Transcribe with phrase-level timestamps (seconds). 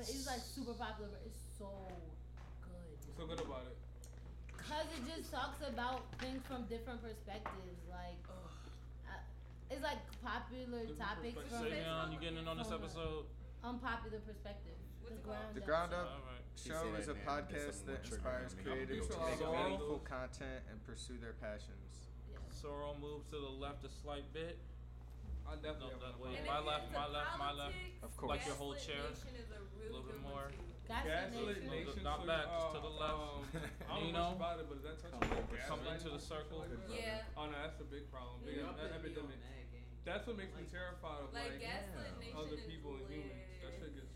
[0.00, 1.12] but it's like super popular.
[1.12, 1.68] But it's so
[2.64, 2.96] good.
[3.04, 3.76] What's so good about it?
[4.56, 7.84] Cause it just talks about things from different perspectives.
[7.84, 9.20] Like, uh,
[9.68, 11.52] it's like popular Different topics perspectives.
[11.52, 13.28] from Savion, you getting in on this episode?
[13.60, 14.72] unpopular perspective.
[15.04, 15.68] What's the ground The up.
[15.68, 16.40] Ground Up All right.
[16.56, 18.64] Show is a that podcast that inspires me.
[18.64, 22.08] creators to make meaningful content and pursue their passions.
[22.32, 22.40] Yeah.
[22.48, 24.56] Sorrel moves to the left a slight bit.
[25.44, 26.30] I definitely No, that one.
[26.32, 26.38] way.
[26.40, 27.74] And My left, my left, my left.
[28.00, 28.30] Of course.
[28.38, 29.04] Like your whole Gaslit chair.
[29.80, 30.52] Nation is a Little bit more.
[30.52, 30.68] one, too.
[30.84, 31.70] Gaslit Gaslit Nation.
[31.70, 32.02] Nation.
[32.04, 33.20] Not so, back, uh, just to the left.
[33.20, 33.40] Um,
[33.88, 36.18] I don't You know about it, but is that touching Come on come into the
[36.22, 36.66] circle.
[36.90, 37.22] Yeah.
[37.38, 38.42] Oh no, that's a big problem.
[38.44, 39.38] Big Y'all an put me on epidemic.
[39.40, 39.58] that.
[40.04, 43.36] That's what makes me terrified of Like, like, other people and humans.
[43.62, 44.10] That shit gets.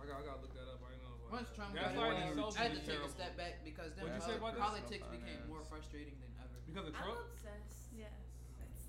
[0.00, 0.80] I got, I gotta look that up.
[0.82, 1.14] I ain't know.
[1.18, 1.56] about Once that.
[1.58, 4.06] Trump got Gaslighting in, itself I had is to take a step back because then
[4.06, 6.56] What'd you uh, say about politics Personal became more frustrating than ever.
[6.66, 7.20] Because of I'm Trump?
[7.26, 7.90] obsessed.
[7.94, 8.14] Yes.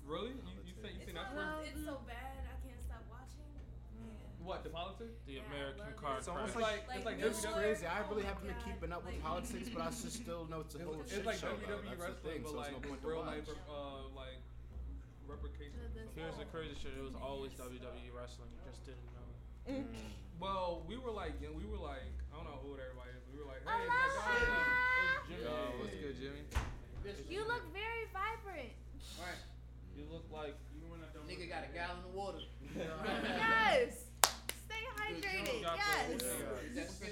[0.06, 0.32] Really?
[0.40, 1.68] You, you think you think that's not, where?
[1.68, 2.37] it's so bad.
[4.98, 5.26] What the politics?
[5.26, 6.18] The Yeah, I American love it.
[6.18, 6.66] It's almost crash.
[6.68, 7.54] like, Like, it's like New It's WWE.
[7.54, 7.86] crazy.
[7.86, 10.44] I Oh really my haven't been keeping up with like- politics, but I just still
[10.50, 11.54] know it's a whole It's shit like show.
[11.54, 11.78] though.
[11.78, 14.38] WWE That's the wrestling, thing, but so like no point to real life, uh, like
[15.30, 15.78] replication.
[15.78, 16.08] of something.
[16.18, 16.92] Here's the crazy shit.
[16.98, 18.50] It was always WWE wrestling.
[18.52, 19.28] You just didn't know.
[20.40, 23.22] Well, we were like, young, we were like, I don't know who old everybody is.
[23.34, 24.22] We were like, hey, Aloha!
[24.22, 25.42] that guy, Jimmy.
[25.44, 26.42] Yo, what's good, Jimmy?
[27.28, 28.72] You look very vibrant.
[29.18, 29.42] Right.
[29.98, 30.54] You look like
[31.28, 32.38] Nigga got a gallon of water.
[32.74, 34.04] Yes.
[34.64, 35.22] Stay hydrated.
[35.22, 35.22] got Yes.
[35.22, 35.44] the- That's uh, good.
[35.44, 37.06] good to see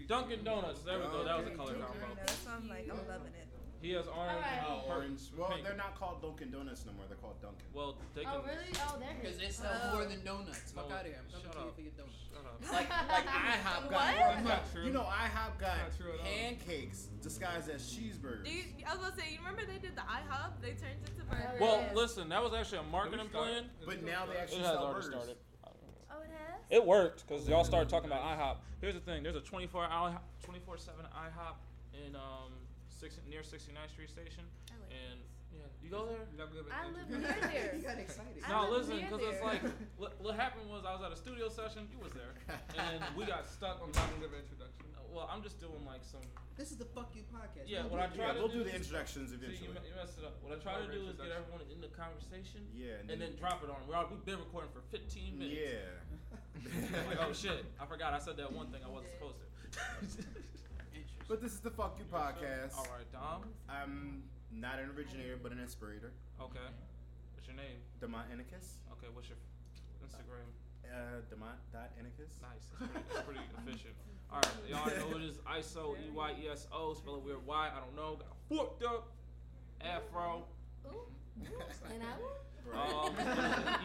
[0.00, 0.06] you.
[0.06, 0.80] Dunkin' Donuts.
[0.82, 1.24] There we go.
[1.24, 2.14] That was a color Dunkin' combo.
[2.14, 2.46] Donuts.
[2.48, 3.48] I'm like, I'm loving it.
[3.82, 4.64] He has orange Alright.
[4.64, 4.92] Uh, and Oh, purple.
[4.96, 5.20] orange.
[5.36, 5.60] Well, pink.
[5.64, 7.04] they're not called Dunkin' Donuts no more.
[7.06, 7.68] They're called Dunkin'.
[7.74, 8.40] Well, they oh, can.
[8.40, 8.72] Oh really?
[8.80, 9.60] Oh, they're Because his.
[9.60, 9.92] they sell Oh.
[10.00, 10.72] more than donuts.
[10.72, 11.20] Fuck No, out of here.
[11.20, 11.74] I'm coming shut to you up.
[11.76, 12.24] for your donuts.
[12.32, 12.56] Shut up.
[12.72, 14.44] Like, like IHOP got What?
[14.48, 14.84] not true.
[14.88, 16.24] You know, IHOP got Not true at all.
[16.24, 18.44] pancakes disguised as cheeseburgers.
[18.48, 20.64] Do you, I was gonna say, you remember they did the IHOP?
[20.64, 21.60] They turned it to burgers.
[21.60, 23.68] Well, listen, that was actually a marketing plan.
[23.84, 24.32] but now they start?
[24.32, 25.12] It actually has sell already burgers.
[25.28, 25.36] started.
[26.14, 26.60] Oh, it has.
[26.70, 28.56] It worked because y'all started talking about IHOP.
[28.80, 31.56] Here's the thing: there's a 24 hour, 24 seven IHOP
[32.06, 32.52] in um
[32.88, 35.20] six, near 69th Street Station, like and
[35.54, 36.26] yeah, you go there.
[36.30, 36.94] You gotta give I attention.
[36.98, 37.70] live near there.
[37.78, 38.42] You got excited.
[38.50, 39.62] No, listen, because it's like
[39.96, 41.86] what, what happened was I was at a studio session.
[41.94, 42.34] You was there,
[42.78, 43.94] and we got stuck on.
[43.94, 44.90] not gonna introduction.
[44.98, 46.22] Uh, well, I'm just doing like some.
[46.58, 47.66] This is the fuck you podcast.
[47.66, 49.38] Yeah, Don't what I do try Yeah, to we'll do do the is- introductions See,
[49.38, 49.74] you, eventually.
[49.74, 50.38] me- you messed it up.
[50.42, 53.62] What I try to do is get everyone in the conversation, Yeah, and then drop
[53.62, 53.78] it on.
[53.82, 53.90] them.
[53.90, 55.58] We are, we've been recording for 15 minutes.
[55.58, 56.02] Yeah.
[57.10, 58.14] Like, oh shit, I forgot.
[58.14, 60.24] I said that one thing I wasn't supposed to.
[61.28, 62.76] But this is the Fuck You podcast.
[62.78, 63.42] All right, Dom.
[63.68, 64.22] I'm
[64.58, 66.12] not an originator, but an inspirator.
[66.40, 66.68] Okay.
[67.34, 67.78] What's your name?
[68.00, 68.78] Demont Inikus.
[68.92, 69.38] Okay, what's your
[70.04, 70.48] Instagram?
[70.84, 72.38] Uh, Demont.Inikus.
[72.40, 72.66] Nice.
[72.70, 73.94] It's pretty, it's pretty efficient.
[74.30, 75.38] All right, y'all know who it is.
[75.38, 76.94] ISO E Y E S O.
[76.94, 77.44] Spell it weird.
[77.46, 77.68] Y.
[77.74, 78.16] I don't know.
[78.16, 79.12] Got fucked up.
[79.80, 80.44] Afro.
[80.86, 81.08] Ooh.
[81.92, 82.38] And I will.
[82.78, 83.12] Um,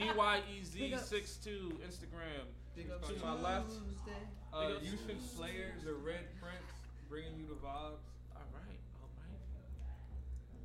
[0.01, 2.45] E Y E Z six two Instagram.
[2.75, 3.69] Big up To my left.
[3.69, 4.11] Tuesday.
[4.53, 4.87] Uh, Big ups.
[4.87, 6.71] Houston Slayer, the Red Prince,
[7.09, 8.05] bringing you the vibes.
[8.35, 8.79] All right.
[9.01, 9.39] All right.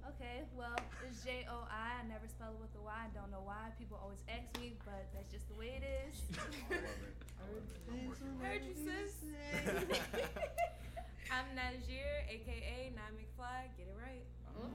[0.05, 0.77] Okay, well,
[1.09, 2.05] it's J O I.
[2.05, 2.93] I never spell it with a Y.
[2.93, 3.73] I don't know why.
[3.81, 6.21] People always ask me, but that's just the way it is.
[8.41, 9.25] Heard you, sis.
[11.33, 13.73] I'm Nyziere, aka Nine McFly.
[13.81, 14.25] Get it right.
[14.61, 14.69] Oh,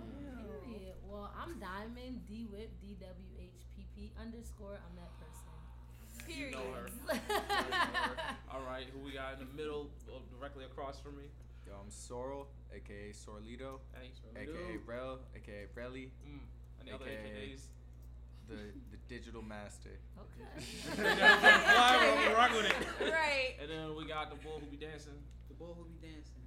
[0.66, 0.98] Period.
[1.06, 4.82] Well, I'm Dyymond D Whip D W H P P underscore.
[4.82, 5.54] I'm that person.
[6.26, 6.58] Period.
[6.58, 6.90] know her.
[8.54, 8.86] All right.
[8.94, 9.90] Who we got in the middle,
[10.38, 11.30] directly across from me?
[11.70, 14.10] Yo, I'm Sorrel, aka Sorrlito, Hey.
[14.36, 16.40] aka Rel, aka Relly, Mm.
[16.82, 17.54] Any other AKA.
[17.54, 17.68] AKAs?
[18.48, 18.56] the
[18.90, 20.00] the digital master.
[20.18, 20.66] Okay.
[20.96, 23.12] Fly, we'll rock with it.
[23.12, 23.54] Right.
[23.62, 25.22] And then we got the bull who be dancing.
[25.50, 26.42] The boy who be dancing.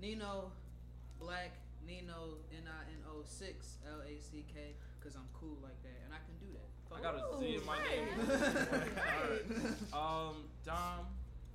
[0.00, 0.50] Nino,
[1.20, 1.52] Black,
[1.86, 6.02] Nino, N I N O 6 L A C K, because I'm cool like that.
[6.04, 6.66] And I can do that.
[6.90, 8.08] I got a Z in my name.
[9.92, 11.06] Um, Dom,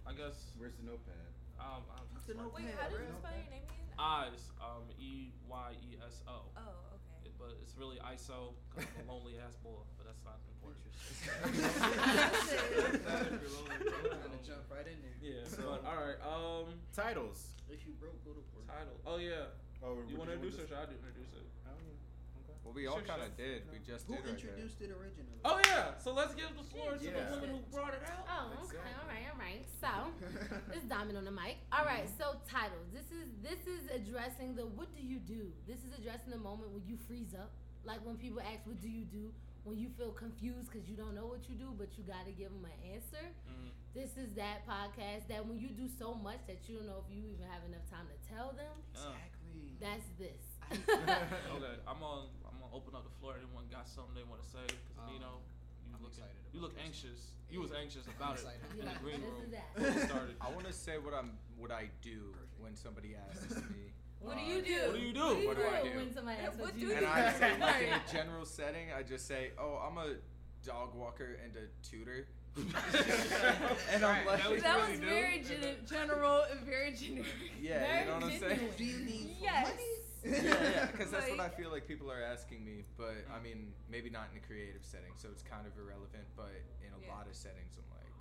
[0.08, 0.52] I guess.
[0.58, 1.31] Where's the notepad?
[1.62, 3.86] Um, um, The notepad, Wait, how did you spell your name again?
[4.00, 4.42] Eyes.
[4.58, 6.50] Um, E Y E S O.
[6.58, 7.30] Oh, okay.
[7.30, 9.82] It- But it's really ISO because I'm a lonely ass boy.
[9.98, 10.82] But that's not important.
[13.06, 15.18] Gonna jump right in there.
[15.22, 15.46] Yeah.
[15.48, 16.20] So- but all right.
[16.26, 17.54] Um, Titles.
[17.70, 18.68] If you broke, go to work.
[18.68, 18.98] title.
[19.06, 19.54] Oh yeah.
[19.84, 20.70] Oh, You want to introduce it?
[20.70, 21.46] Should I do introduce it?
[22.64, 23.46] Well, we all Sure, kind of sure.
[23.46, 23.64] did.
[23.72, 25.42] We just Who did right introduced it originally?
[25.44, 25.98] Oh yeah.
[25.98, 27.26] So let's give the floor to Yeah.
[27.26, 28.24] the woman who brought it out.
[28.30, 28.78] Oh, okay.
[28.78, 28.94] Exactly.
[29.02, 29.26] All right.
[29.34, 29.64] All right.
[29.82, 29.92] So.
[30.72, 31.58] This is Dyymond on the mic.
[31.74, 32.88] All right, so titles.
[32.94, 35.52] This is this is addressing the what do you do?
[35.68, 37.52] This is addressing the moment when you freeze up,
[37.84, 41.14] like when people ask what do you do, when you feel confused because you don't
[41.16, 43.26] know what you do, but you got to give them an answer.
[43.50, 43.70] Mhm.
[43.94, 47.10] This is that podcast that when you do so much that you don't know if
[47.14, 48.76] you even have enough time to tell them.
[48.94, 49.76] Exactly.
[49.82, 50.44] That's this.
[50.72, 51.76] okay.
[51.88, 52.30] I'm on.
[52.48, 53.38] I'm gonna open up the floor.
[53.38, 54.66] Anyone got something they want to say?
[54.66, 55.32] Because Um, Nino,
[55.86, 56.26] you I'm looking.
[56.26, 56.84] excited You look this.
[56.86, 57.20] anxious.
[57.54, 58.62] You was anxious about it excited.
[58.80, 60.10] in the green room is that.
[60.10, 60.36] started.
[60.42, 63.94] I want to say what I'm, what I do when somebody asks me.
[64.20, 64.80] What do uh, you do?
[64.90, 65.48] What do you do?
[65.48, 65.98] What do I do?
[65.98, 67.12] when somebody asks What what do you you And do?
[67.12, 70.16] I say, like in a general setting, I just say, "Oh, I'm a
[70.66, 72.28] dog walker and a tutor."
[73.94, 77.26] and I'm like, That was That was very gen- general and very generic.
[77.62, 78.60] yeah, Very you know what I'm saying?
[78.78, 79.72] Do you need Yes.
[80.24, 82.84] Yeah, yeah, because that's what I feel like people are asking me.
[82.98, 86.26] But I mean, maybe not in a creative setting, so it's kind of irrelevant.
[86.38, 86.54] But
[86.86, 87.14] in a Yeah.
[87.14, 88.12] lot of settings, I'm like,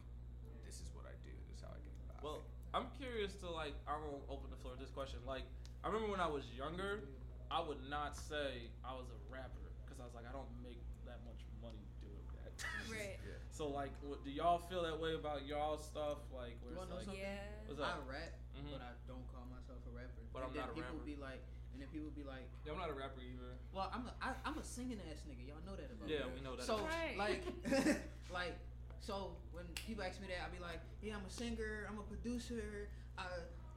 [0.65, 1.33] this is what I do.
[1.51, 2.17] This is how I get by.
[2.25, 2.41] Well,
[2.73, 3.75] I'm curious to like.
[3.89, 5.21] I will open the floor to this question.
[5.27, 5.45] Like,
[5.85, 7.05] I remember when I was younger,
[7.51, 10.81] I would not say I was a rapper because I was like, I don't make
[11.05, 12.53] that much money doing that.
[12.89, 13.19] Right.
[13.27, 13.37] yeah.
[13.53, 16.23] So like, what, do y'all feel that way about y'all stuff?
[16.33, 17.21] Like, where You wanna know like, something?
[17.21, 17.67] Yeah.
[17.69, 18.07] what's I up?
[18.09, 18.71] rap, Mhm.
[18.73, 20.23] but I don't call myself a rapper.
[20.33, 21.11] But I'm then not a people rapper.
[21.11, 21.43] be like,
[21.81, 23.57] and then people be like, Yeah, I'm not a rapper either.
[23.73, 25.49] well, I'm a, I, I'm a singing ass nigga.
[25.49, 26.29] Y'all know that about Yeah, me.
[26.29, 26.69] Yeah, we know that.
[26.69, 27.17] So Right.
[27.17, 27.41] like,
[28.29, 28.53] like,
[29.01, 32.05] so when people ask me that, I be like, yeah, I'm a singer, I'm a
[32.05, 33.25] producer, I,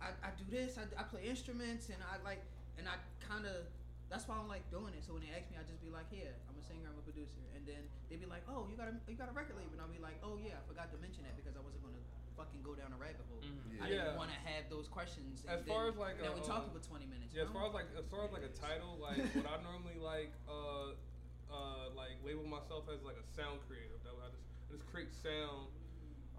[0.04, 2.44] I, I do this, I, I play instruments, and I like,
[2.76, 3.64] and I kind of,
[4.12, 5.08] that's why I don't like doing it.
[5.08, 7.06] So when they ask me, I just be like, yeah, I'm a singer, I'm a
[7.08, 9.80] producer, and then they be like, oh, you got a, you got a record label,
[9.80, 12.04] and I'll be like, oh yeah, I forgot to mention that because I wasn't gonna
[12.36, 13.42] fucking go down a rabbit hole.
[13.42, 13.82] Mhm.
[13.82, 15.44] I didn't want to have those questions.
[15.48, 17.34] and As far then- as, like, now a, we uh, talking for 20 minutes.
[17.34, 19.98] Yeah, as far as like as far as like a title, like what I normally
[19.98, 20.94] like uh
[21.50, 23.98] uh like label myself as like a sound creative.
[24.06, 25.70] That I just I just create sound.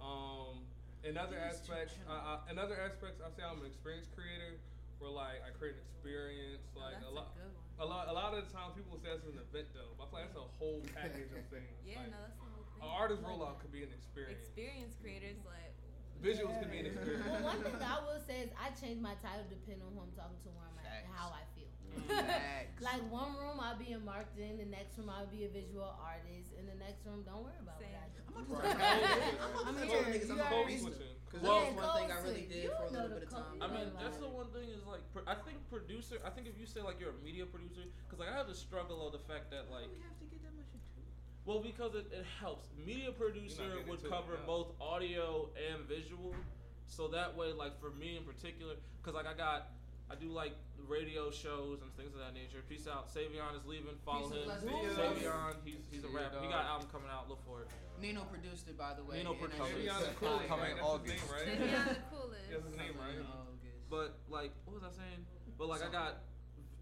[0.01, 0.67] Um,
[1.05, 2.41] in other These two aspects, I, channels.
[2.47, 4.59] I, in other aspects, I say I'm an experience creator.
[5.03, 7.35] Where like I create an experience, Oh, like that's a lot.
[7.35, 7.67] good one.
[7.83, 9.91] A lot, a lot of the times people say that's an event though.
[9.99, 11.75] But I feel like that's a whole package of things.
[11.83, 12.79] Yeah, like, no, that's the whole thing.
[12.87, 14.39] An artist rollout could be an experience.
[14.47, 15.74] Experience creators like.
[16.25, 17.21] Visuals could be an experience.
[17.29, 20.15] Well, one thing I will say is I change my title depending on who I'm
[20.17, 21.69] talking to, where I'm at, and how I feel.
[22.83, 26.51] Like one room I'll be in marketing, the next room I'll be a visual artist,
[26.59, 27.95] and the next room don't worry about Same.
[27.95, 28.21] what I do.
[28.35, 29.31] I'm Right.
[29.41, 30.03] I'm I'm I'm here.
[30.11, 32.67] niggas I'm You a already- Because Well- that one thing I really switch.
[32.67, 33.57] did for a little bit of time.
[33.63, 34.03] I mean, Right.
[34.03, 36.19] that's the one thing is like, pro- I think producer.
[36.27, 38.59] I think if you say like you're a media producer, because like I have the
[38.59, 39.89] struggle of the fact that like,
[41.45, 42.69] well, because it, it helps.
[42.87, 46.35] Media producer would into it cover both audio and visual,
[46.87, 49.69] so that way, like for me in particular, because like I got,
[50.11, 50.53] I do like
[50.89, 52.61] radio shows and things of that nature.
[52.69, 53.09] Peace out.
[53.09, 53.97] Savion is leaving.
[54.05, 54.51] Follow Peace him.
[54.51, 54.97] and blessings.
[54.97, 56.41] Savion, he's he's a See rapper.
[56.41, 57.29] He got an album coming out.
[57.29, 57.69] Look for it.
[58.01, 59.19] Nino produced it, by the way.
[59.19, 59.85] Nino and produced that it.
[59.85, 60.49] shit's Savion is fire.
[60.49, 61.09] Coming August.
[61.09, 61.47] name, right?
[61.49, 62.49] Savion the coolest.
[62.53, 63.17] That's his name, right?
[63.17, 63.27] Good.
[63.89, 65.23] But like, what was I saying?
[65.57, 66.25] But like, I got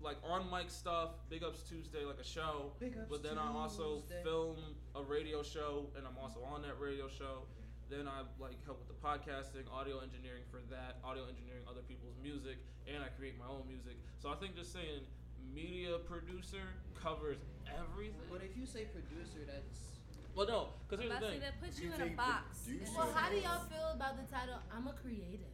[0.03, 1.11] like on mic stuff.
[1.31, 2.73] Big ups Tuesday, like a show.
[2.81, 4.57] Big ups But then I also film
[4.95, 7.45] a radio show, and I'm also on that radio show.
[7.91, 12.17] Then I like help with the podcasting, audio engineering for that, audio engineering other people's
[12.23, 12.57] music,
[12.89, 13.97] and I create my own music.
[14.19, 15.05] So I think just saying
[15.53, 16.65] media producer
[16.97, 17.37] covers
[17.69, 18.17] everything.
[18.31, 20.01] But if you say producer, that's
[20.35, 21.41] Well, no, because here's the to thing.
[21.45, 22.65] that puts You you in a box.
[22.65, 24.57] producer- Well, how do y'all feel about the title?
[24.73, 25.52] I'm a creative.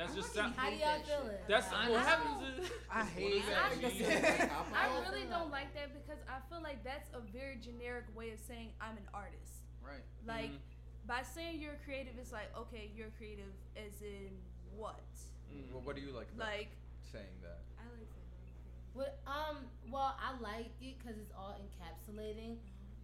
[0.00, 0.56] That's I just fucking sound.
[0.56, 1.44] How do y'all that feel it?
[1.44, 2.08] That's about what it?
[2.08, 2.70] happens is.
[2.88, 4.48] I hate that that.
[4.72, 8.40] I really don't like that because I feel like that's a very generic way of
[8.40, 9.60] saying I'm an artist.
[9.84, 10.00] Right.
[10.24, 11.04] Like Mhm.
[11.04, 14.40] by saying you're creative, it's like okay, you're creative as in
[14.72, 15.04] what?
[15.52, 15.68] Mm.
[15.68, 16.72] Well, what do you like about Like
[17.12, 17.60] saying that?
[17.76, 18.56] I like saying.
[18.96, 22.56] Well, um, well, I like it because it's all encapsulating,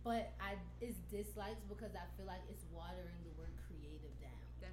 [0.02, 3.35] but I it's dislikes because I feel like it's watering the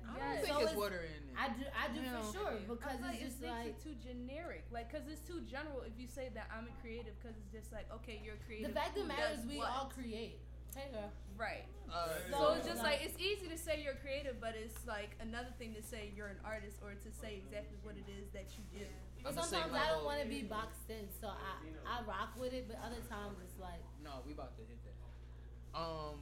[0.07, 0.23] I Yes.
[0.23, 1.35] don't think So it's it's- water in it.
[1.35, 2.22] I do, I do Yeah.
[2.22, 5.22] for sure because like it's it just makes like it too generic, like because it's
[5.22, 5.81] too general.
[5.81, 8.69] If you say that I'm a creative, because it's just like okay, you're the creative.
[8.74, 9.72] The fact who that matters does we what?
[9.72, 10.39] all create.
[10.75, 11.12] Hey girl.
[11.38, 11.65] right.
[11.89, 14.86] Uh, So So it's just like- like it's easy to say you're creative, but it's
[14.86, 18.29] like another thing to say you're an artist or to say exactly what it is
[18.31, 18.86] that you do.
[19.24, 22.67] But sometimes I don't want to be boxed in, so I I rock with it.
[22.67, 25.77] But other times it's like No, we about to hit that.
[25.77, 26.22] Um,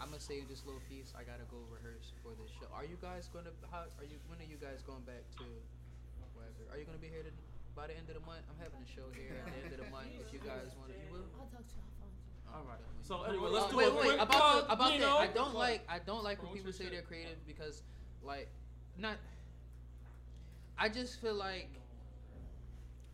[0.00, 1.12] I'm gonna say this little piece.
[1.16, 2.68] I gotta go rehearse for this show.
[2.72, 3.52] Are you guys gonna?
[3.72, 4.20] How are you?
[4.28, 5.44] When are you guys going back to?
[6.36, 6.68] Whatever.
[6.72, 7.32] Are you gonna be here to,
[7.72, 8.44] by the end of the month?
[8.52, 10.12] I'm having a show here at the end of the month.
[10.20, 11.24] If you guys want to, you will.
[11.40, 11.84] I'll talk to you.
[11.88, 12.52] I'll find you.
[12.52, 12.82] All right.
[13.08, 15.06] So anyway, let's Uh, do wait, a wait, quick about plug, the, about you that.
[15.08, 15.16] know?
[15.16, 17.80] I don't like I don't like when people say they're creative because,
[18.20, 18.48] like,
[19.00, 19.16] not.
[20.76, 21.72] I just feel like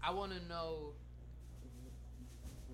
[0.02, 0.98] I want to know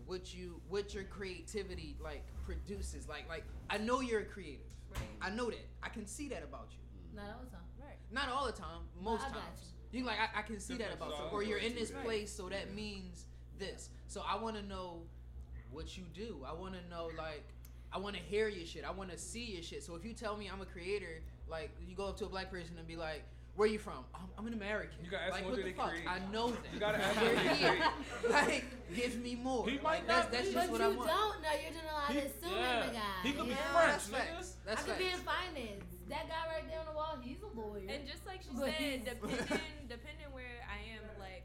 [0.09, 3.07] what you what your creativity like produces.
[3.09, 4.73] Like like I know you're a creative.
[4.91, 5.03] Right.
[5.21, 5.67] I know that.
[5.83, 6.79] I can see that about you.
[6.81, 7.17] Mm-hmm.
[7.17, 7.67] Not all the time.
[7.79, 7.99] Right.
[8.11, 8.81] Not all the time.
[9.01, 9.73] Most I got times.
[9.93, 11.25] You like I, I can see that about you.
[11.31, 13.27] Or you're in this two place, so that means
[13.59, 13.91] this.
[14.07, 15.03] So I want to know
[15.71, 16.45] what you do.
[16.49, 17.45] I want to know like
[17.93, 18.85] I want to hear your shit.
[18.85, 19.83] I want to see your shit.
[19.83, 22.51] So if you tell me I'm a creator, like you go up to a black
[22.51, 23.25] person and be like,
[23.59, 24.07] Where you from?
[24.15, 25.03] I'm, I'm an American.
[25.03, 25.91] You gotta ask like, them what what the fuck?
[25.91, 26.07] create.
[26.07, 26.63] I know that.
[26.73, 27.79] You gotta ask We're what they here.
[28.31, 29.67] like, give me more.
[29.67, 30.55] He Like, might that's, not that's be.
[30.55, 31.11] just but what you I want.
[31.11, 31.55] don't know.
[31.59, 32.87] You're doing a lot of He- assuming, yeah.
[32.87, 33.19] my guy.
[33.27, 33.75] He could be Yeah.
[33.75, 34.49] French, That's facts.
[34.63, 35.87] That's I could be in finance.
[36.07, 37.83] That guy right there on the wall, he's a lawyer.
[37.91, 41.43] And just like she But said, depending depending where I am, like,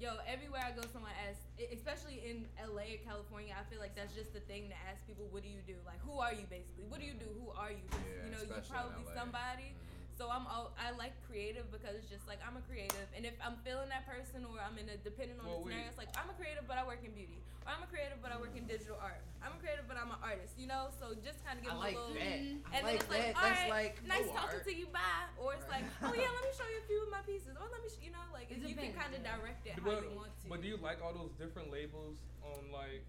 [0.00, 4.16] yo, everywhere I go, someone asks, especially in LA or California, I feel like that's
[4.16, 5.76] just the thing to ask people, what do you do?
[5.84, 6.88] Like, who are you basically?
[6.88, 7.28] What do you do?
[7.44, 7.84] Who are you?
[7.92, 9.20] 'Cause, Yeah, you know, you especially in probably LA.
[9.20, 9.68] somebody.
[9.76, 9.91] Mm-hmm.
[10.18, 13.32] So I'm all, I like creative because it's just like I'm a creative, and if
[13.40, 15.90] I'm feeling that person or I'm in a depending on Well, the scenario, wait.
[15.90, 18.28] it's like I'm a creative, but I work in beauty, or I'm a creative, but
[18.30, 19.24] I work in digital art.
[19.40, 20.54] I'm a creative, but I'm an artist.
[20.60, 22.14] You know, so just kind of give I them like a little.
[22.20, 22.38] that.
[22.44, 22.60] Mm-hmm.
[22.68, 23.34] I And then like it's like, that.
[23.34, 24.68] all That's right, like oh, nice talking art.
[24.68, 25.26] to you, bye.
[25.40, 27.56] Or it's like, oh yeah, let me show you a few of my pieces.
[27.56, 29.82] Or let me, sh-, you know, like It you can kind of direct it how
[29.82, 30.44] But, you want to.
[30.46, 33.02] but do you like all those different labels on like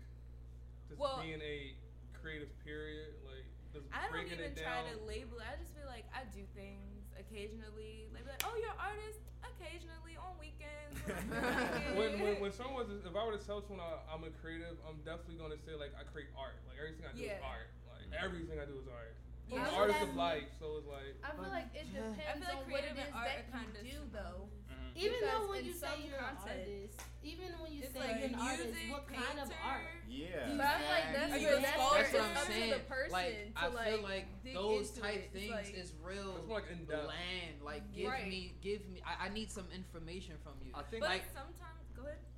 [0.87, 1.75] just Well- being a
[2.17, 3.11] creative period?
[3.27, 3.52] Like just
[3.89, 5.47] I don't even try to label it.
[5.49, 8.09] I just feel like I do things occasionally.
[8.13, 10.97] Like, like oh, you're an artist occasionally on weekends.
[11.97, 14.31] when when, when, when someone was, if I were to tell someone I, I'm a
[14.41, 16.61] creative, I'm definitely gonna say like I create art.
[16.69, 17.41] Like everything I do Yeah.
[17.41, 17.69] is art.
[17.89, 18.21] Like mm.
[18.21, 19.17] everything I do is art.
[19.49, 19.59] Yeah.
[19.59, 22.13] I'm an artist of life, so it's like I feel But like it yeah.
[22.13, 24.41] depends I feel like on what it creative art that kinda you do, though.
[24.95, 28.19] Even Because though when you say you're an content- artist, even when you say like
[28.19, 29.89] you're an artist, music, what kind of art?
[30.07, 30.53] Yeah.
[30.53, 31.97] But I feel like that's, Are you the- a that's, scholar?
[31.97, 32.69] that's That's what I'm up to saying.
[32.69, 35.33] the person like to I like feel like dig those type it.
[35.33, 37.03] Things like, is real It's like in-depth.
[37.09, 37.53] bland.
[37.63, 38.27] Like give Right.
[38.27, 39.01] me, give me.
[39.01, 40.71] I, I need some information from you.
[40.75, 41.82] I think But like sometimes, go ahead.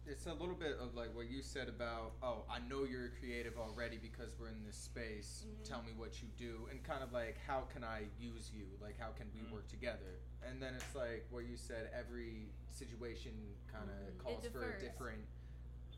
[0.08, 3.58] It's a little bit of like what you said about oh I know you're creative
[3.58, 5.46] already because we're in this space.
[5.48, 5.64] Mhm.
[5.68, 8.66] Tell me what you do and kind of like how can I use you?
[8.82, 9.52] Like how can we Mhm.
[9.52, 10.20] work together?
[10.44, 11.90] And then it's like what you said.
[11.94, 13.34] Every situation
[13.72, 14.18] kind of Mhm.
[14.20, 15.26] Calls for a different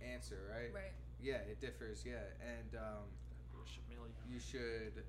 [0.01, 0.73] answer, right?
[0.73, 0.93] Right.
[1.19, 2.05] Yeah, it differs.
[2.05, 3.09] Yeah, and um,
[4.29, 5.03] you should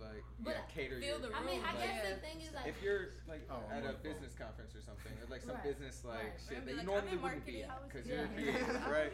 [0.00, 1.30] like But yeah, cater feel your.
[1.30, 3.84] the I mean, I room, guess the thing is like, if you're like Oh, at
[3.84, 6.32] a business conference or something, or like some Right, business like right.
[6.40, 9.12] shit I'd that be you like, I'm normally wouldn't be because you're creative, right?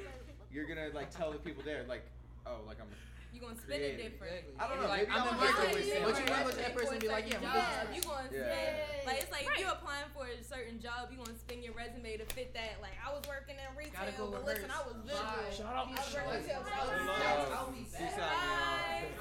[0.52, 2.04] You're gonna like tell the people there like,
[2.46, 2.88] oh, like I'm.
[3.28, 4.16] You gonna spin it Creative.
[4.16, 4.40] different.
[4.56, 5.68] I don't know, Like, I'm I'm in a marketing.
[5.68, 6.32] microwave What you salesman.
[6.32, 6.96] want with that person?
[6.96, 7.92] Be like, yeah, I'm job.
[7.92, 8.48] You gonna Yeah.
[8.48, 8.72] spin
[9.04, 9.60] like it's like Right.
[9.60, 11.12] you applying for a certain job.
[11.12, 12.80] You gonna spin your resume to fit that.
[12.80, 15.12] Like I was working in retail, go but listen, I was Bye.
[15.12, 15.44] visual.
[15.52, 15.92] Shout out.
[15.92, 16.72] I was Shout out.
[16.72, 17.20] I was Love.
[17.20, 17.52] visual.
[17.52, 18.16] I'll be Peace back.
[18.16, 19.17] out, Bye.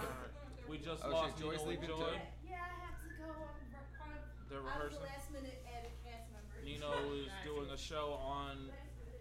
[0.69, 1.95] We just Oh, lost shit, Joi's Nino and leaving Joi.
[1.95, 2.19] too?
[2.43, 3.29] Yeah, I have to go.
[3.31, 5.03] I'm kind of, They're I was the rehearsing.
[5.07, 6.55] last minute added cast member.
[6.63, 6.91] Nino
[7.23, 8.67] is doing a show on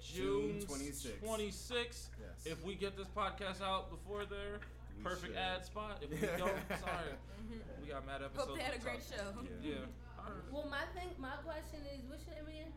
[0.02, 1.22] June June 26th.
[1.22, 2.08] 26th.
[2.18, 2.46] Yes.
[2.46, 4.58] If we get this podcast out before there,
[4.98, 5.42] We perfect should.
[5.42, 5.98] ad spot.
[6.02, 6.50] If we don't,
[6.82, 7.14] sorry.
[7.82, 8.48] We got mad episodes.
[8.48, 9.18] Hope they had a to great talk.
[9.18, 9.30] show.
[9.62, 9.70] Yeah.
[9.86, 10.18] Yeah.
[10.18, 10.42] Alright.
[10.52, 12.72] well, my thing, my question is, what's your name again?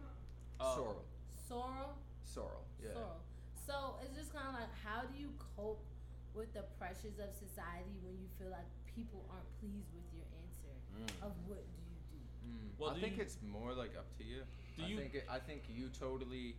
[0.60, 1.02] Uh, Sorrel.
[1.48, 1.94] Sorrel.
[2.24, 2.64] Sorrel.
[2.84, 2.94] Yeah.
[2.94, 3.18] Sorrel.
[3.66, 5.82] So it's just kind of like, how do you cope
[6.40, 8.64] with the pressures of society when you feel like
[8.96, 11.28] people aren't pleased with your answer Mm.
[11.28, 12.20] of what do you do?
[12.48, 12.80] Mm.
[12.80, 14.48] Well, I do think you- it's more like up to you.
[14.78, 16.56] Do I you- think it, I think you totally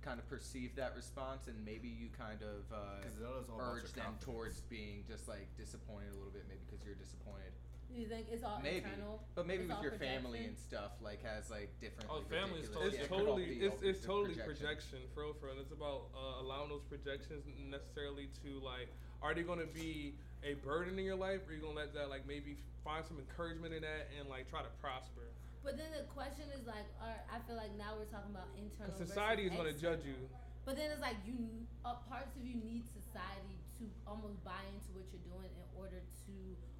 [0.00, 3.56] kind of perceive that response, and maybe you kind of uh, 'Cause that was all
[3.60, 7.52] about urge them towards being just like disappointed a little bit, maybe because you're disappointed.
[7.90, 9.22] You think it's all maybe, internal?
[9.34, 12.10] but maybe It's with all your family and stuff, like has like different.
[12.10, 14.66] Oh, like, family is ridiculous- It's yeah, it totally, it's, it's totally projection.
[14.66, 15.58] projection, for real, for real.
[15.60, 18.88] It's about uh, allowing those projections necessarily to like,
[19.22, 21.80] are they going to be a burden in your life, or are you going to
[21.80, 25.26] let that like maybe find some encouragement in that and like try to prosper?
[25.66, 28.94] But then the question is like, are, I feel like now we're talking about internal.
[28.94, 29.98] Because society is versus going to external.
[29.98, 30.18] judge you.
[30.62, 34.94] But then it's like you, uh, parts of you need society to almost buy into
[34.94, 36.34] what you're doing in order to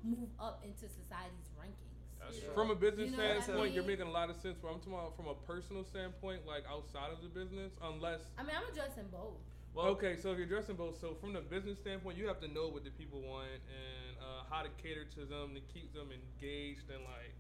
[0.07, 1.99] move up into society's rankings.
[2.19, 2.55] That's you know?
[2.55, 2.59] true.
[2.59, 4.59] From a business You know what I standpoint, you're making a lot of sense.
[4.59, 8.47] But I'm talking about from a personal standpoint, like outside of the business, unless I
[8.47, 9.43] mean, I'm addressing both.
[9.77, 12.49] Well, okay, so if you're dressing both, so from the business standpoint, you have to
[12.49, 16.09] know what the people want and uh, how to cater to them to keep them
[16.09, 17.37] engaged and like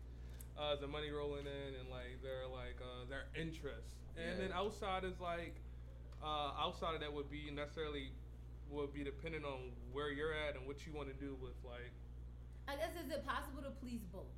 [0.60, 3.96] uh, the money rolling in and like their like uh, their interests.
[4.20, 5.56] And then outside is like
[6.20, 8.12] uh, outside of that would be necessarily
[8.68, 11.96] would be dependent on where you're at and what you want to do with like
[12.68, 14.28] I guess is it possible to please both?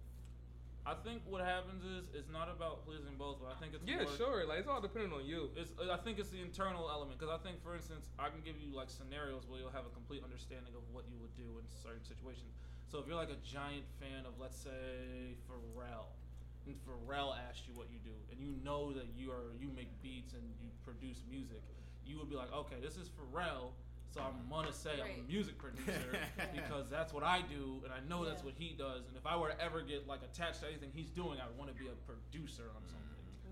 [0.88, 4.09] I think what happens is it's not about pleasing both, but I think it's yeah
[4.09, 5.52] more, sure like it's all dependent on you.
[5.52, 8.57] It's, I think it's the internal element because I think, for instance, I can give
[8.57, 11.64] you like scenarios where you'll have a complete understanding of what you would do in
[11.68, 12.57] certain situations.
[12.88, 16.09] So if you're like a giant fan of, let's say, Pharrell,
[16.64, 19.92] and Pharrell asked you what you do, and you know that you are you make
[20.00, 21.61] beats and you produce music,
[22.00, 23.76] you would be like, okay, this is Pharrell,
[24.14, 26.16] so I'm gonna say I'm a music producer
[26.54, 29.06] because that's what I do, and I know that's what he does.
[29.08, 31.70] And if I were to ever get like attached to anything he's doing, I want
[31.70, 33.08] to be a producer on something.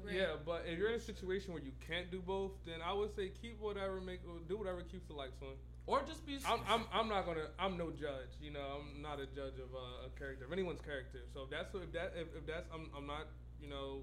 [0.06, 3.14] Yeah, but if you're in a situation where you can't do both, then I would
[3.14, 5.54] say keep whatever make do whatever keeps the lights on.
[5.86, 6.38] Or just be.
[6.46, 9.70] I'm, I'm, I'm not gonna I'm no judge you know I'm not a judge of
[9.75, 12.90] uh, a character of anyone's character so if that's if that if, if that's I'm,
[12.96, 13.30] I'm not
[13.62, 14.02] you know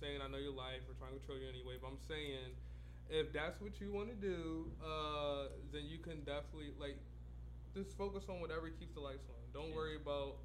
[0.00, 2.52] saying I know your life or trying to control you anyway, but I'm saying
[3.10, 6.96] if that's what you want to do, uh, then you can definitely like
[7.74, 9.36] just focus on whatever keeps the lights on.
[9.52, 9.76] Don't Yeah.
[9.76, 10.38] worry about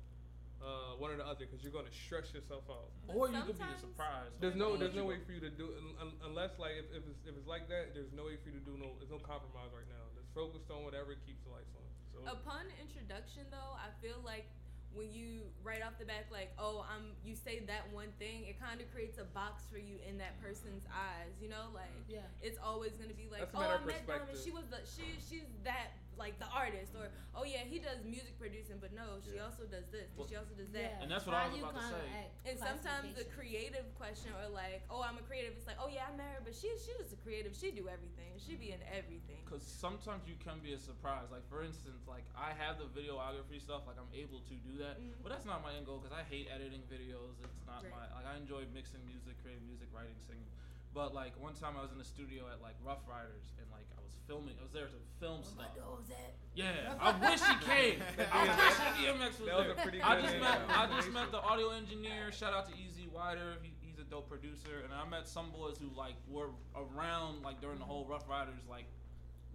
[0.62, 2.94] uh, one or the other because you're gonna stress yourself out.
[3.10, 4.30] But Or you could be a sometimes- surprise.
[4.40, 7.02] There's no there's no way for you to do un- un- unless like if, if
[7.10, 9.18] it's if it's like that, there's no way for you to do no there's no
[9.18, 10.06] compromise right now.
[10.14, 11.82] Just focused on whatever keeps the lights on.
[12.14, 14.46] So Upon introduction, though, I feel like
[14.94, 18.60] when you right off the back, like, oh, I'm, you say that one thing, it
[18.60, 21.32] kind of creates a box for you in that person's eyes.
[21.42, 22.20] You know, like Yeah.
[22.42, 24.28] it's always gonna be like, That's oh, matter I met Dyymond.
[24.28, 24.42] perspective.
[24.44, 28.38] She was the she she's that like the artist, or oh yeah, he does music
[28.38, 29.50] producing, but no, she Yeah.
[29.50, 31.02] also does this, Well- and she also does that.
[31.02, 32.30] And that's what I was about to say.
[32.46, 35.58] And sometimes the creative question, or like, oh, I'm a creative.
[35.58, 37.58] It's like, oh yeah, I'm married but she she just a creative.
[37.58, 38.38] She do everything.
[38.38, 39.42] She be in everything.
[39.44, 41.26] Because sometimes you can be a surprise.
[41.34, 43.90] Like for instance, like I have the videography stuff.
[43.90, 45.18] Like I'm able to do that, Mhm.
[45.26, 45.98] but that's not my end goal.
[45.98, 47.34] Because I hate editing videos.
[47.42, 47.92] It's not Right.
[47.92, 50.46] my like I enjoy mixing music, creating music, writing, singing.
[50.94, 53.88] But like one time I was in the studio at like Ruff Ryders and like
[53.96, 54.56] I was filming.
[54.60, 55.88] I was there to film Where my stuff.
[55.88, 56.36] dogs at?
[56.52, 58.04] Yeah, I wish he came.
[58.32, 59.80] I wish DMX was That was there.
[59.80, 60.76] a pretty I good just name, met though.
[60.76, 62.28] I just met the audio engineer.
[62.36, 63.56] Shout out to Easy Wider.
[63.64, 67.64] He, he's a dope producer, and I met some boys who like were around like
[67.64, 68.92] during the whole Ruff Ryders like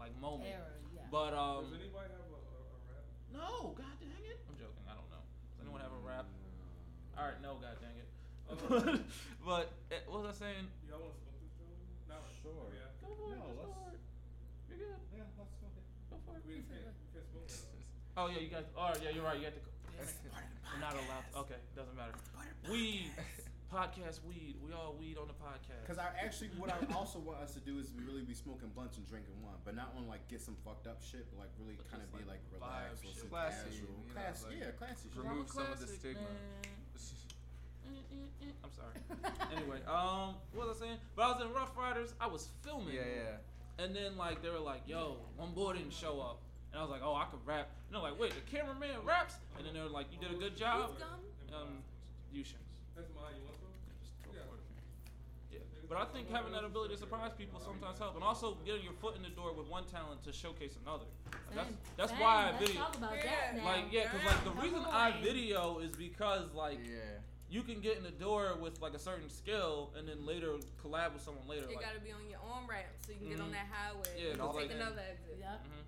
[0.00, 0.48] like moment.
[0.48, 1.04] Error, yeah.
[1.12, 3.04] But um, does anybody have a, a, a rap?
[3.36, 4.40] no, god dang it.
[4.48, 4.84] I'm joking.
[4.88, 5.20] I don't know.
[5.52, 6.24] Does anyone have a rap?
[7.20, 8.08] All right, no, god dang it.
[8.46, 8.54] Uh,
[9.44, 10.70] but eh, what was I saying?
[10.86, 11.74] Y'all want to smoke this joint?
[12.06, 12.14] No.
[12.46, 12.70] Sure.
[12.70, 12.86] Yeah.
[13.02, 13.38] Go for it.
[13.38, 14.00] No, just go let's- for it.
[14.70, 14.98] You're good.
[15.10, 15.66] Yeah, let's go.
[15.66, 16.42] Go for it.
[16.46, 17.50] We can't, we can't smoke.
[18.16, 18.64] Oh yeah, you guys.
[18.78, 19.36] Oh yeah, you're right.
[19.38, 19.60] You have to.
[19.60, 19.74] Go.
[19.96, 21.24] We're not allowed.
[21.48, 22.12] Okay, doesn't matter.
[22.68, 23.08] Weed,
[23.72, 24.60] podcast weed.
[24.60, 25.80] We all weed on the podcast.
[25.88, 28.96] Because I actually, what I also want us to do is really be smoking blunts
[29.00, 31.80] and drinking wine, but not on like get some fucked up shit, but like really
[31.88, 33.20] kind of be like, like relaxed or shit.
[33.24, 36.28] some Classy, casual, you know, class, like, yeah, classy remove some of the stigma.
[38.64, 38.98] I'm sorry.
[39.56, 40.98] anyway, um, what was I saying?
[41.14, 42.14] But I was in Ruff Ryders.
[42.20, 42.94] I was filming.
[42.94, 43.84] Yeah, yeah.
[43.84, 46.40] And then like they were like, "Yo, one boy didn't show up,"
[46.72, 49.36] and I was like, "Oh, I could rap." And they're like, "Wait, the cameraman raps?"
[49.58, 51.20] And then they were like, "You did a good job." Who's gum?
[51.54, 51.68] Um,
[52.34, 52.82] Yushins.
[52.96, 53.36] That's mine.
[53.38, 53.70] You want some?
[54.00, 54.48] Just go Yeah.
[54.48, 54.56] for.
[55.52, 55.60] Yeah.
[55.88, 58.96] But I think having that ability to surprise people sometimes help, and also getting your
[58.98, 61.04] foot in the door with one talent to showcase another.
[61.52, 62.20] Like, that's that's Same.
[62.20, 62.80] why I Let's video.
[62.80, 63.64] talk about that now.
[63.64, 67.20] Like yeah, cause like the reason I video is because like yeah.
[67.48, 71.12] You can get in the door with like a certain skill and then later collab
[71.14, 71.66] with someone later.
[71.70, 73.52] You like, gotta be on your own ramp so you can get on Mhm.
[73.52, 75.38] that highway Yeah, and 'cause, take like- another exit.
[75.38, 75.64] Yep.
[75.64, 75.84] mhm.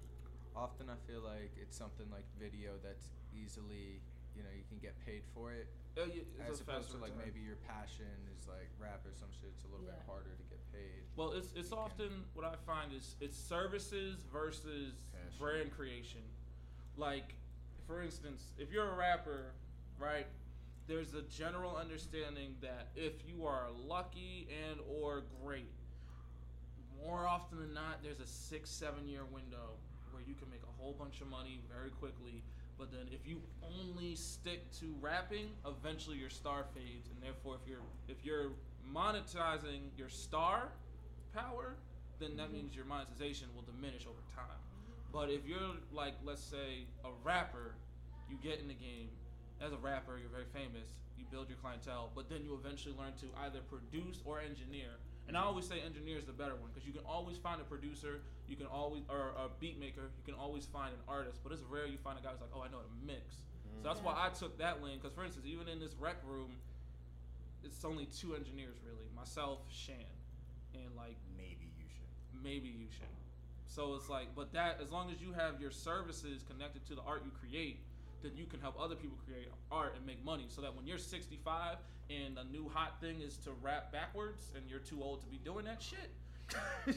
[0.56, 4.00] Often I feel like it's something like video that's easily,
[4.36, 5.68] you know, you can get paid for it.
[5.96, 7.26] Yeah, yeah, it's As a opposed to like return.
[7.26, 8.06] maybe your passion
[8.38, 9.50] is like rap or some shit.
[9.54, 11.02] It's a little bit harder to get paid.
[11.16, 15.38] Well, it's it's often what I find is it's services versus Passion.
[15.38, 16.22] brand creation.
[16.96, 17.34] Like,
[17.86, 19.54] for instance, if you're a rapper,
[19.98, 20.26] right?
[20.88, 25.70] There's a general understanding that if you are lucky and or great,
[27.04, 29.76] more often than not, there's a six seven year window
[30.12, 32.42] where you can make a whole bunch of money very quickly.
[32.78, 37.68] But then if you only stick to rapping, eventually your star fades, and therefore if
[37.68, 38.52] you're if you're
[38.90, 40.68] monetizing your star
[41.34, 41.76] power,
[42.18, 42.54] then that mm-hmm.
[42.54, 44.56] means your monetization will diminish over time.
[45.12, 47.74] But if you're like, let's say, a rapper,
[48.30, 49.08] you get in the game
[49.60, 50.86] as a rapper, you're very famous,
[51.18, 55.02] you build your clientele, but then you eventually learn to either produce or engineer.
[55.26, 57.64] And I always say engineer is the better one because you can always find a
[57.64, 61.52] producer, you can always or a beat maker, you can always find an artist, but
[61.52, 63.44] it's rare you find a guy who's like, oh, I know how to mix.
[63.76, 64.98] So that's why I took that lane.
[64.98, 66.56] Because for instance, even in this rec room,
[67.62, 69.96] it's only two engineers really, myself, Shan,
[70.74, 72.42] and like Maybe you should.
[72.42, 73.06] maybe you should.
[73.66, 77.02] So it's like, but that as long as you have your services connected to the
[77.02, 77.80] art you create,
[78.22, 80.46] then you can help other people create art and make money.
[80.48, 81.76] So that when you're 65
[82.10, 85.38] and the new hot thing is to rap backwards and you're too old to be
[85.38, 86.10] doing that shit,
[86.52, 86.94] Yeah.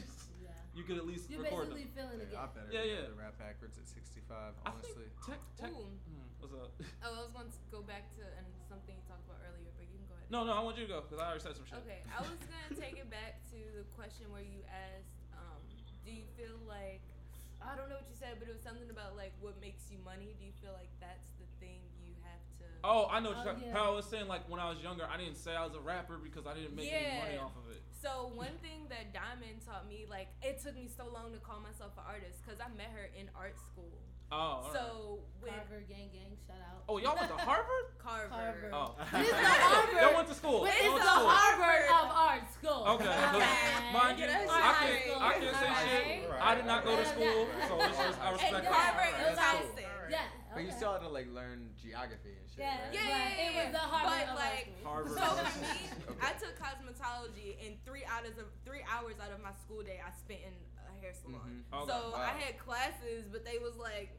[0.74, 2.08] you could at least You're record basically them.
[2.16, 2.54] feeling it Yeah, I again.
[2.56, 2.98] better Yeah, be yeah.
[3.06, 4.56] able to rap backwards at 65.
[4.66, 5.06] Honestly.
[5.06, 5.70] think tech, tech.
[5.76, 5.92] Ooh.
[6.08, 6.72] Hmm, what's up?
[7.04, 9.84] Oh, I was going to go back to and something you talked about earlier, but
[9.86, 10.26] you can go ahead.
[10.32, 11.76] no, no, I want you to go because I already said some shit.
[11.84, 15.60] Okay, I was gonna take it back to the question where you asked, um,
[16.02, 17.04] do you feel like
[17.66, 19.98] I don't know what you said, but it was something about like what makes you
[20.04, 20.34] money.
[20.38, 22.66] Do you feel like that's the thing you have to?
[22.84, 23.74] Oh, I know what Oh, you're yeah.
[23.74, 25.80] How I was saying like when I was younger, I didn't say I was a
[25.82, 27.82] rapper because I didn't make any money off of it.
[28.02, 31.60] So one thing that Dyymond taught me, like it took me so long to call
[31.62, 33.94] myself an artist because I met her in art school.
[34.32, 34.36] Oh.
[34.36, 34.72] all right.
[34.72, 36.82] So with Carver gang gang, shout out.
[36.88, 37.86] Oh, y'all went to Harvard?
[38.00, 38.32] Carver.
[38.32, 38.70] Carver.
[38.72, 38.96] Oh.
[38.98, 40.00] It's the Harvard.
[40.02, 40.60] Y'all went to school.
[40.64, 41.28] But Y'all it's went the to.
[41.28, 42.80] Harvard of art school.
[42.96, 43.04] Okay.
[43.12, 43.31] Okay.
[46.52, 46.68] I can say Alright.
[46.68, 46.68] shit.
[46.68, 49.32] I did not go to school, so it's just I And respect Carver that.
[49.32, 49.56] is Alright.
[49.72, 49.84] Tyson.
[50.10, 50.18] Yeah.
[50.52, 52.60] But you still had to like learn geography and shit.
[52.60, 52.76] Yeah.
[52.76, 52.92] right?
[52.92, 53.72] Yeah, yeah, yeah, it was yeah.
[53.72, 54.66] the Harvard But of like.
[54.84, 55.16] Harvard.
[55.16, 55.74] so for me,
[56.12, 56.20] Okay.
[56.20, 58.36] I took cosmetology, and three out of
[58.68, 60.52] three hours out of my school day, I spent in
[60.84, 61.64] a hair salon.
[61.72, 61.72] Mhm.
[61.72, 61.88] Okay.
[61.88, 62.20] So Wow.
[62.20, 64.12] I had classes, but they was like,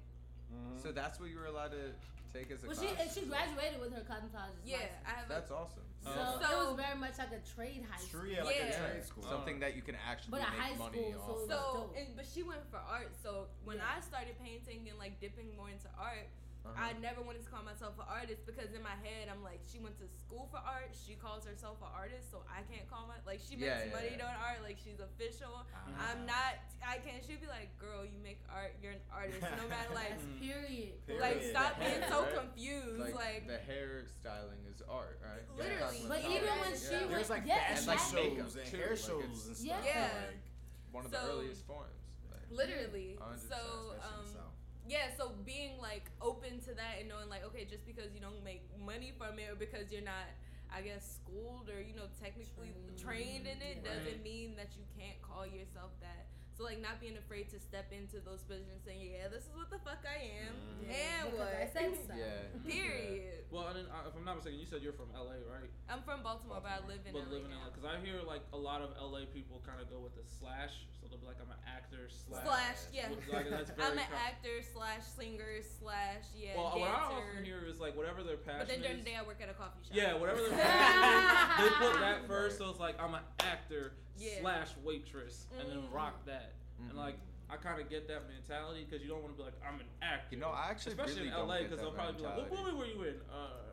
[0.82, 1.94] So that's what you were allowed to
[2.34, 4.66] take as a Well, she and she graduated with her cosmetologist.
[4.66, 5.06] yeah, license.
[5.06, 5.28] I have.
[5.30, 5.86] That's a, awesome.
[6.04, 8.20] So, Uh, it was very much like a trade high school.
[8.22, 8.74] True, yeah, like Yeah.
[8.74, 9.24] a trade school.
[9.24, 11.48] Something that you can actually But a make high money school, off.
[11.48, 13.14] so- So, and, but she went for art.
[13.22, 13.88] So when Yeah.
[13.96, 16.28] I started painting and like dipping more into art,
[16.64, 16.80] Uh-huh.
[16.80, 19.84] I never wanted to call myself an artist because in my head I'm like, she
[19.84, 20.96] went to school for art.
[20.96, 23.96] She calls herself an artist, so I can't call my like she makes Yeah, yeah,
[23.96, 24.24] money yeah.
[24.24, 24.64] doing art.
[24.64, 25.68] Like she's official.
[25.76, 26.08] Ah.
[26.08, 26.64] I'm not.
[26.80, 27.20] I can't.
[27.20, 28.80] She'd be like, girl, you make art.
[28.80, 29.44] You're an artist.
[29.44, 30.16] No matter like.
[30.16, 30.96] That's period.
[31.04, 31.20] Period.
[31.20, 32.32] Like stop being so Right?
[32.40, 33.12] confused.
[33.12, 35.44] like, Like, the hair styling is art, right?
[35.60, 36.08] Literally.
[36.08, 36.80] But even when Yeah.
[36.80, 37.12] she Yeah.
[37.12, 38.24] went, like yeah, fashion And, like, exactly.
[38.24, 39.68] makeup, shows and too, hair shows it's- and stuff.
[39.68, 39.84] Yeah.
[39.84, 40.32] Yeah.
[40.32, 42.00] Like, one of the earliest forms.
[42.32, 43.20] Like, literally.
[43.20, 43.60] 100%, So
[44.00, 44.56] especially in the um.
[44.84, 44.92] South.
[44.92, 48.44] yeah so being like open to that and knowing like okay just because you don't
[48.44, 50.28] make money from it or because you're not
[50.76, 53.86] i guess schooled or you know technically trained, in it Right.
[53.86, 57.90] doesn't mean that you can't call yourself that so like not being afraid to step
[57.90, 60.90] into those positions saying yeah this is what the fuck i am Mhm.
[60.94, 62.14] and Because what I said so.
[62.14, 62.46] yeah.
[62.66, 65.70] period Well, and then, uh, if I'm not mistaken, you said you're from LA, right?
[65.86, 68.18] i'm from baltimore, but i live in but LA live in LA, because I hear
[68.26, 71.28] like a lot of LA people kind of go with the slash, so they'll be
[71.28, 72.44] like, I'm an actor slash.
[72.48, 73.46] slash yeah like,
[73.84, 77.80] i'm an com- actor slash singer slash yeah Well, what I often dancer hear is
[77.80, 79.04] like whatever their passion but then during is.
[79.04, 82.00] the day i work at a coffee shop Yeah, whatever their passion is, they put
[82.00, 82.58] that first.
[82.58, 84.40] So it's like I'm an actor Yeah.
[84.42, 85.94] slash waitress, and then Mm.
[85.94, 86.54] rock that.
[86.80, 87.04] And Mhm.
[87.04, 87.18] like
[87.50, 89.86] I kind of get that mentality because you don't want to be like I'm an
[90.02, 90.28] actor.
[90.32, 92.52] You know, I actually especially really in LA don't get they'll that probably be like,
[92.52, 93.16] what movie were you in?
[93.32, 93.70] Uh,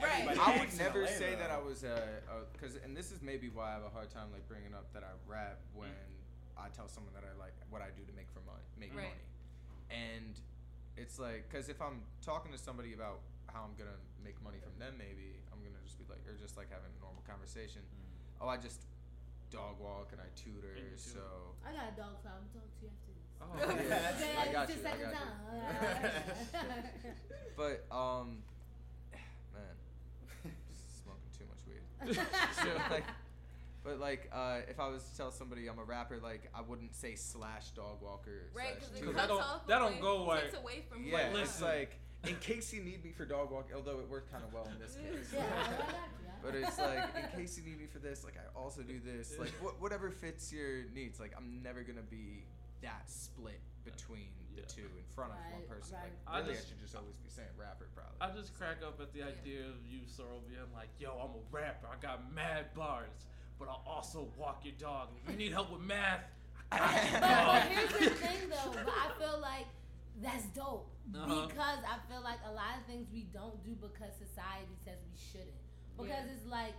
[0.00, 0.28] Right.
[0.38, 1.64] I would never LA, say that I though.
[1.64, 1.96] was a
[2.52, 5.02] because, and this is maybe why I have a hard time like bringing up that
[5.02, 5.88] I rap when
[6.56, 9.08] I tell someone that I like what I do to make for money, make Right.
[9.10, 9.26] money,
[9.90, 10.34] and
[10.96, 13.20] it's like because if I'm talking to somebody about
[13.52, 16.56] how I'm gonna make money from them, maybe I'm gonna just be like, or just
[16.56, 17.82] like having a normal conversation.
[18.40, 18.82] Oh, I just
[19.50, 21.20] dog walk and I tutor, And tutor.
[21.20, 21.24] so
[21.66, 23.26] I got a dog, so I'm talking to you after this.
[23.42, 23.52] Oh,
[24.24, 24.40] yeah.
[24.40, 26.52] I got you, I got you.
[27.56, 28.38] But um,
[29.52, 29.76] man,
[31.04, 32.16] smoking too much weed.
[32.56, 33.04] so like,
[33.84, 36.94] but like, uh, if I was to tell somebody I'm a rapper, like I wouldn't
[36.94, 38.50] say slash dog walker.
[38.54, 40.42] right slash because that don't- that don't go away.
[40.42, 41.38] takes away from Yeah, you.
[41.38, 44.52] it's like in case you need me for dog walk, although it worked kind of
[44.52, 45.32] well in this case.
[45.34, 45.94] yeah, I got.
[46.42, 49.38] But it's like in case you need me for this, like I also do this,
[49.38, 51.18] like wh- whatever fits your needs.
[51.20, 52.44] Like I'm never gonna be
[52.82, 54.62] that split between Yeah.
[54.62, 55.94] the two in front of one person.
[55.96, 56.04] right.
[56.04, 58.18] Like I really, I, just- should just always be saying rapper, probably.
[58.20, 61.42] I just crack up at the idea of you, Sorrel, being like, "Yo, I'm a
[61.50, 61.86] rapper.
[61.90, 63.26] I got mad bars,
[63.62, 65.08] but I'll also walk your dog.
[65.24, 66.20] If you need help with math,
[66.72, 68.70] I got your But, but dog." here's the thing, though.
[68.74, 69.66] But I feel like
[70.20, 71.46] that's dope Uh-huh.
[71.46, 75.14] because I feel like a lot of things we don't do because society says we
[75.14, 75.62] shouldn't.
[75.96, 76.34] Because Yeah.
[76.34, 76.74] it's like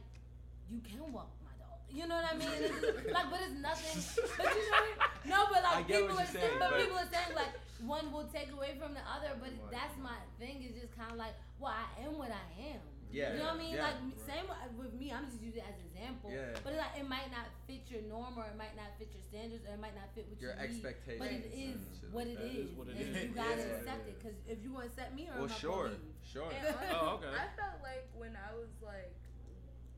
[0.69, 1.79] you can walk my dog.
[1.87, 2.51] You know what I mean?
[2.51, 3.95] It's just, like, but it's nothing.
[4.35, 4.83] But you know,
[5.31, 7.53] no, but like people are saying, saying, but but- people are saying like
[7.87, 9.31] one will take away from the other.
[9.39, 9.71] But Right.
[9.71, 10.63] that's my thing.
[10.67, 12.43] Is just kind of like, well, I am what I
[12.75, 12.83] am.
[13.13, 13.73] Yeah, You know what I mean?
[13.77, 13.85] yeah.
[13.93, 15.13] Like same with me.
[15.13, 16.33] I'm just using it as an example.
[16.33, 16.57] Yeah.
[16.65, 19.21] But it's like it might not fit your norm, or it might not fit your
[19.21, 20.81] standards, or it might not fit what Your you need.
[20.81, 21.21] expectations.
[21.21, 22.65] But it and is shit what it is.
[22.65, 23.23] is what it and is.
[23.23, 23.77] You gotta Yeah.
[23.77, 26.01] accept it, cause if you want to accept me, or Well, I'm not sure, gonna
[26.01, 26.25] leave.
[26.25, 26.49] sure.
[26.49, 27.31] And honestly, Oh, okay.
[27.37, 29.13] I felt like when I was like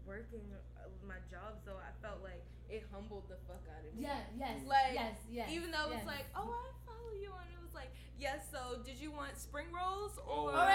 [0.06, 4.04] working uh, my job, though, I felt like it humbled the fuck out of me.
[4.04, 5.48] Yeah, yes, Like, yes, yes.
[5.56, 6.04] Even though yes.
[6.04, 8.46] it's like, oh, I follow you, and it was like, yes.
[8.52, 10.50] So, did you want spring rolls Oh.
[10.50, 10.52] or?
[10.52, 10.75] All right, let's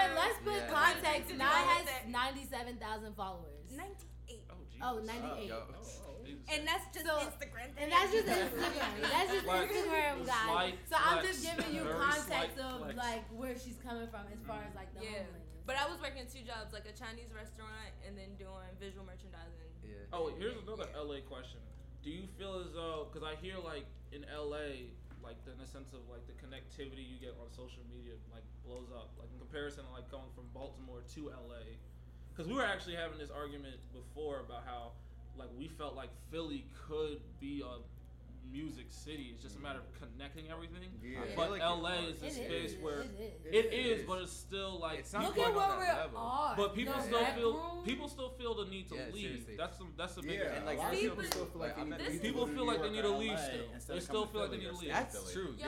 [1.11, 1.17] Yeah.
[1.19, 1.27] context.
[1.27, 3.67] Did you Now has ninety-seven thousand followers.
[3.71, 4.83] Ninety-eight, Oh, Jesus.
[4.83, 5.47] Oh, 98.
[5.49, 5.63] Yo.
[5.67, 6.43] Oh, Jesus.
[6.51, 7.69] and that's just So- Instagram.
[7.77, 9.01] And that's just Instagram.
[9.01, 10.45] That's just Like, Instagram, guys.
[10.47, 12.97] slight so I'm just giving you context of flex.
[12.97, 15.23] like where she's coming from as far as like the Yeah.
[15.23, 15.47] humbling.
[15.65, 19.69] But I was working two jobs, like a Chinese restaurant and then doing visual merchandising.
[19.83, 19.95] Yeah.
[20.11, 20.99] Oh, here's another Yeah.
[21.05, 21.59] LA question.
[22.01, 24.89] Do you feel as though, because I hear like in LA,
[25.21, 28.43] like the, in the sense of like the connectivity you get on social media like
[28.71, 31.75] blows up, like in comparison to like going from Baltimore to LA.
[32.31, 34.95] Because we were actually having this argument before about how
[35.37, 37.83] like we felt like Philly could be a
[38.51, 39.31] music city.
[39.33, 40.15] It's just a matter of mm-hmm.
[40.15, 40.87] connecting everything.
[41.03, 41.19] Yeah.
[41.35, 43.45] But like LA is the space is, where it is.
[43.45, 44.07] it It is, is.
[44.07, 46.17] but it's still like It's not Look at where that we level.
[46.17, 46.55] are.
[46.55, 49.23] but people The still feel room, people still feel the need to Yeah, leave.
[49.23, 49.55] seriously.
[49.57, 51.77] That's the that's the Yeah, And, like, a lot of see, people still feel like
[51.77, 53.95] like, they need to People feel like they need to leave still.
[53.95, 54.91] They still feel like they need to leave.
[54.91, 55.55] That's true.
[55.57, 55.67] Yeah.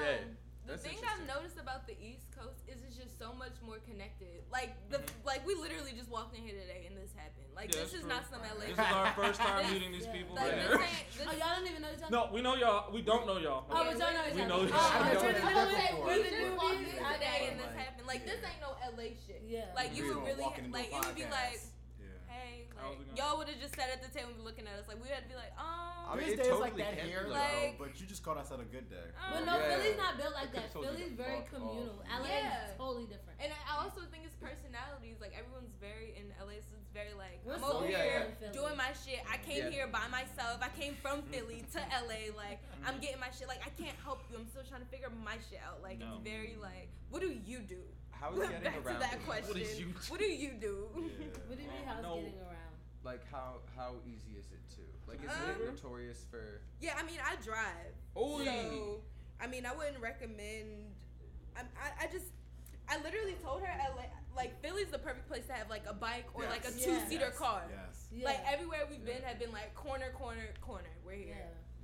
[0.66, 0.98] The That's thing.
[1.04, 4.44] I've noticed about the East Coast is it's just so so much more connected.
[4.52, 5.24] Like the mm-hmm.
[5.24, 7.48] like we literally just walked in here today and this happened.
[7.56, 8.10] Like Yeah, this is true.
[8.12, 8.68] not some LA.
[8.68, 10.12] This is our first time meeting these yeah.
[10.12, 10.36] people.
[10.36, 10.68] Like Yeah.
[10.68, 11.08] this ain't.
[11.16, 12.12] This, Oh, y'all don't even know each other.
[12.12, 12.92] No, we know y'all.
[12.92, 13.64] We don't know y'all.
[13.72, 15.24] Oh, but y'all know each We know oh, each Oh, other.
[15.24, 15.80] you're I the know newbies.
[15.80, 17.14] that We're we just walked in newbies.
[17.16, 18.08] today and this happened.
[18.12, 19.42] Like this ain't no LA shit.
[19.48, 19.72] Yeah.
[19.72, 21.72] Like you would really like it would be like, podcast.
[21.96, 22.28] Yeah.
[22.28, 24.76] hey, How's like y'all would have just sat at the table and be looking at
[24.80, 24.88] us.
[24.88, 26.12] Like we had to be like, oh.
[26.12, 27.32] I mean, There's it days totally like that here, be.
[27.32, 29.08] though, but you just caught us at a good day.
[29.18, 29.70] um, But no, Yeah.
[29.80, 30.70] Philly's not built like I that.
[30.70, 32.04] could've told you Philly's very fuck communal.
[32.04, 32.20] off.
[32.22, 32.68] LA Yeah.
[32.68, 33.38] is totally different.
[33.40, 35.18] And I also think it's personalities.
[35.24, 38.24] Like everyone's very in LA, so it's very like We're I'm so over yeah, here
[38.44, 38.52] yeah.
[38.52, 39.24] doing my shit.
[39.26, 39.74] I came Yeah.
[39.74, 40.60] here by myself.
[40.62, 42.30] I came from Philly to LA.
[42.36, 43.48] Like I'm getting my shit.
[43.48, 44.38] Like I can't help you.
[44.38, 45.80] I'm still trying to figure my shit out.
[45.82, 46.20] Like No.
[46.20, 47.80] it's very like, what do you do?
[48.12, 48.96] How is getting Back around?
[48.96, 49.48] to that question.
[49.50, 50.88] What is you- What do you do?
[50.94, 51.04] What
[51.58, 51.84] do you mean?
[51.88, 52.16] How's No.
[52.22, 52.53] getting around?
[53.04, 54.82] Like how how easy is it to?
[55.08, 56.62] Like is Um, it notorious for?
[56.80, 57.94] Yeah, I mean, I drive.
[58.16, 58.44] Oh.
[58.44, 59.02] So,
[59.42, 60.94] I mean, I wouldn't recommend.
[61.56, 62.26] I, I, I just,
[62.90, 64.04] I literally told her, LA,
[64.36, 67.30] like, Philly's the perfect place to have, like, a bike or, like, a two seater
[67.30, 67.38] Yes.
[67.38, 67.62] car.
[67.70, 68.24] Yes.
[68.24, 70.90] Like, everywhere we've been have been, like, corner, corner, corner.
[71.06, 71.36] We're here.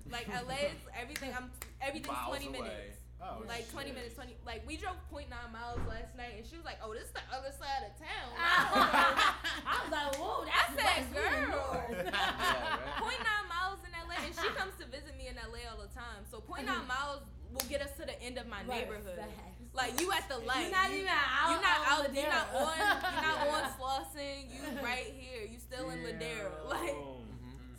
[0.08, 0.12] yeah.
[0.12, 1.52] Like, LA is everything, I'm,
[1.82, 2.58] everything's Miles 20 away.
[2.60, 2.99] minutes.
[3.22, 4.36] Oh, Like, 20 minutes, 20.
[4.46, 7.26] Like, we drove 0.9 miles last night, and she was like, oh, this is the
[7.36, 8.32] other side of town.
[8.40, 11.60] I was like, whoa, I that's said, west, we in girl.
[11.60, 11.92] north.
[12.00, 13.20] Yeah, right.
[13.20, 16.24] 0.9 miles in LA, and she comes to visit me in LA all the time.
[16.32, 16.88] So 0.9 mm-hmm.
[16.88, 19.20] miles will get us to the end of my Right, neighborhood.
[19.20, 19.60] facts.
[19.74, 20.64] Like you at the light.
[20.64, 21.52] You're not even out.
[21.52, 22.16] You're not on out.
[22.16, 22.78] You're not on.
[22.80, 24.50] You're not on Slauson.
[24.50, 25.46] You right here.
[25.46, 26.50] You still in Ladera.
[26.68, 27.19] Like Boom.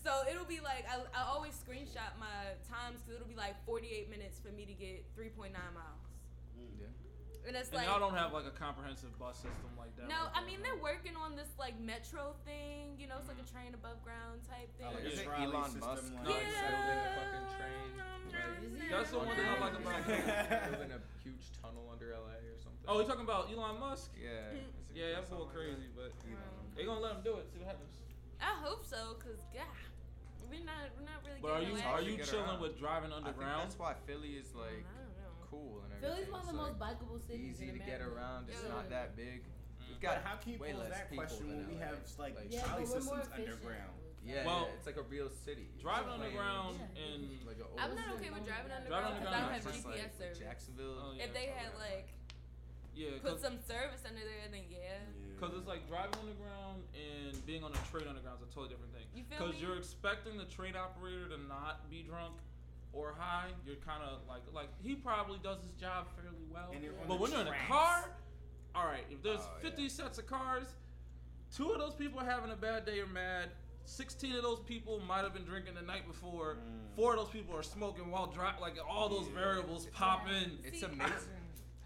[0.02, 4.08] So, it'll be like I, I always screenshot my times because it'll be like 48
[4.10, 6.04] minutes for me to get 3.9 miles.
[6.80, 6.86] Yeah.
[7.48, 10.08] And it's And like y'all don't have like a comprehensive bus system like that.
[10.12, 10.76] no, like I mean right?
[10.76, 12.96] they're working on this like metro thing.
[13.00, 14.88] You know, it's like a train above ground type thing.
[14.88, 16.68] Oh, like a Isn't Elon system, Musk like- like Yeah.
[16.68, 17.88] building a fucking train?
[18.92, 20.00] That's the one thing I like about
[20.70, 22.84] building a huge tunnel under LA or something.
[22.88, 24.12] Oh, you're talking about Elon Musk?
[24.20, 24.52] yeah.
[24.52, 24.68] Mhm.
[24.76, 27.22] it's a- Yeah, that's a little something like crazy, but Um, they gonna let him
[27.24, 27.48] do it.
[27.52, 27.94] See what happens.
[28.40, 29.64] I hope so, cause God,
[30.50, 31.40] we're not we're not really.
[31.40, 32.60] But are you no are you chilling around.
[32.60, 33.22] with driving that.
[33.22, 33.62] I think underground?
[33.70, 35.32] that's why Philly is like I don't know.
[35.50, 36.02] cool and everything.
[36.02, 37.56] Philly's one of the It's, most bikeable cities.
[37.56, 38.48] easy in to get around.
[38.50, 38.74] It's Yeah.
[38.74, 39.46] not that big.
[39.46, 39.88] Mm.
[39.88, 41.76] We've But got how can you way pose less that people question than when we
[41.80, 41.86] LA.
[41.86, 43.96] have like, Like, Yeah, trolley but we're systems underground?
[44.20, 45.72] Yeah, Well, yeah, it's like a real city.
[45.80, 47.02] Driving Planes, underground Yeah.
[47.08, 48.16] in Like a I'm old not city.
[48.20, 50.38] okay with driving Driving underground because I don't have GPS like service.
[50.38, 50.96] Jacksonville.
[51.00, 51.24] Oh, yeah.
[51.24, 52.08] If they had like
[52.94, 54.98] yeah, put some service under there, then yeah.
[55.40, 58.92] Cause it's like driving underground and being on a train underground is a totally different
[58.92, 59.07] thing.
[59.16, 62.35] You feel Cause you're expecting the train operator to not be drunk
[62.92, 63.48] or high.
[63.66, 66.70] You're kind of like like he probably does his job fairly well.
[66.74, 67.68] And you're on But the when you're in a tracks.
[67.68, 68.11] car,
[68.74, 69.88] all right, if there's Oh, 50 yeah.
[69.88, 70.66] sets of cars,
[71.57, 73.48] two of those people are having a bad day or mad.
[73.87, 76.57] 16 of those people might have been drinking the night before.
[76.57, 76.94] Mm.
[76.96, 78.61] Four of those people are smoking while driving.
[78.61, 79.40] Like all those Yeah.
[79.40, 80.59] variables pop in.
[80.62, 81.14] It's See, amazing.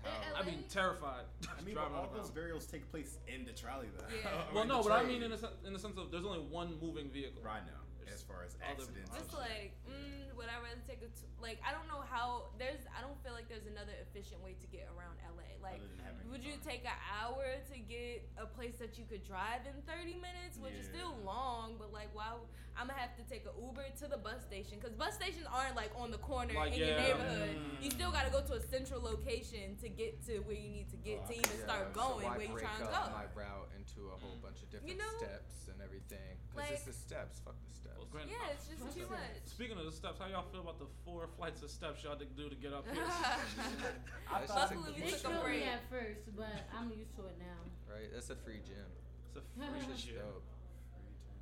[0.05, 1.25] Um, in how- I mean, terrified.
[1.49, 4.05] I mean, but all those burials take place in the trolley, though.
[4.15, 4.31] Yeah.
[4.55, 7.09] Well, no, but I mean in the, in the sense of there's only one moving
[7.11, 7.43] vehicle.
[7.43, 7.81] Right now,
[8.13, 9.11] as far as accidents.
[9.15, 11.63] and It's like, mm, would I rather take a t- like?
[11.63, 12.51] I don't know how.
[12.59, 12.83] There's.
[12.91, 15.47] I don't feel like there's another efficient way to get around LA.
[15.63, 19.07] Like, Other than having would you take an hour to get a place that you
[19.09, 22.37] could drive in 30 minutes, which is still long, but like, why?
[22.77, 25.79] I'm gonna have to take an Uber to the bus station because bus stations aren't
[25.79, 27.03] like on the corner Like, in your yeah.
[27.07, 27.55] neighborhood.
[27.81, 30.99] You still gotta go to a central location to get to where you need to
[30.99, 32.99] get to even Yeah, start going why where you trying to go.
[32.99, 33.23] Break up go.
[33.23, 36.35] my route into a whole bunch of different know, steps and everything.
[36.51, 37.39] Because it's the steps.
[37.47, 38.04] Fuck the steps.
[38.15, 39.43] Well, granted, Yeah, it's just too much.
[39.43, 42.23] Speaking of the steps, how y'all feel about the four flights of steps y'all had
[42.23, 43.03] to do to get up here?
[44.31, 45.59] I thought- just a Luckily, we They took a killed break.
[45.59, 47.59] me at first, but I'm used to it now.
[47.91, 48.07] right.
[48.15, 48.87] That's a free gym.
[49.27, 50.23] It's a free is shit.
[50.23, 50.47] dope.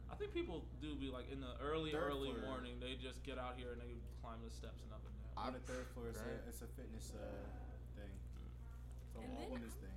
[0.08, 2.56] I think people do be like in the early, Third early floor.
[2.56, 2.80] morning.
[2.80, 3.92] They just get out here and they
[4.24, 5.28] climb the steps and up and down.
[5.36, 6.40] On the third floor, it's, Right.
[6.40, 7.20] a, it's a fitness uh,
[8.00, 8.12] thing.
[8.12, 9.96] It's a And whole then- wellness thing.